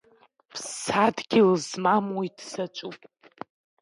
[0.51, 2.99] Ԥсадгьыл змам уи дзаҵәуп…